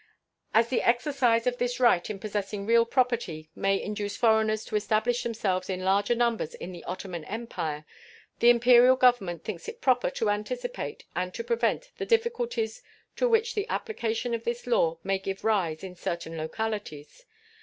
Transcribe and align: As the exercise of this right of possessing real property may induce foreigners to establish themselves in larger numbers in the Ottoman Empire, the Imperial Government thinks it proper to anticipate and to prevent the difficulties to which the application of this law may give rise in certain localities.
As 0.51 0.69
the 0.69 0.81
exercise 0.81 1.45
of 1.45 1.59
this 1.59 1.79
right 1.79 2.09
of 2.09 2.19
possessing 2.19 2.65
real 2.65 2.85
property 2.85 3.51
may 3.55 3.79
induce 3.79 4.17
foreigners 4.17 4.65
to 4.65 4.75
establish 4.75 5.21
themselves 5.21 5.69
in 5.69 5.81
larger 5.85 6.15
numbers 6.15 6.55
in 6.55 6.71
the 6.71 6.83
Ottoman 6.85 7.23
Empire, 7.25 7.85
the 8.39 8.49
Imperial 8.49 8.95
Government 8.95 9.43
thinks 9.43 9.69
it 9.69 9.79
proper 9.79 10.09
to 10.09 10.31
anticipate 10.31 11.03
and 11.15 11.35
to 11.35 11.43
prevent 11.43 11.91
the 11.99 12.07
difficulties 12.07 12.81
to 13.15 13.29
which 13.29 13.53
the 13.53 13.69
application 13.69 14.33
of 14.33 14.43
this 14.43 14.65
law 14.65 14.97
may 15.03 15.19
give 15.19 15.43
rise 15.43 15.83
in 15.83 15.93
certain 15.95 16.35
localities. 16.35 17.23